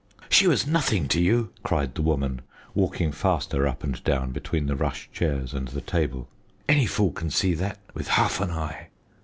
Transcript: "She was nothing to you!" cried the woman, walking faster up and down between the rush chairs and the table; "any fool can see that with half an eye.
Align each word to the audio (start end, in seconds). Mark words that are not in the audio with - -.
"She 0.31 0.47
was 0.47 0.65
nothing 0.65 1.07
to 1.09 1.21
you!" 1.21 1.51
cried 1.61 1.93
the 1.93 2.01
woman, 2.01 2.41
walking 2.73 3.11
faster 3.11 3.67
up 3.67 3.83
and 3.83 4.03
down 4.03 4.31
between 4.31 4.65
the 4.65 4.75
rush 4.75 5.07
chairs 5.13 5.53
and 5.53 5.67
the 5.67 5.79
table; 5.79 6.27
"any 6.67 6.87
fool 6.87 7.11
can 7.11 7.29
see 7.29 7.53
that 7.53 7.77
with 7.93 8.07
half 8.07 8.41
an 8.41 8.49
eye. 8.49 8.87